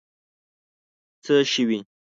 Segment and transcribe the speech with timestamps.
[1.23, 1.79] څه شوي.